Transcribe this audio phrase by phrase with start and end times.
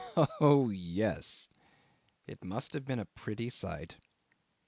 [0.39, 1.47] Oh yes!
[2.25, 3.97] It must have been a pretty sight.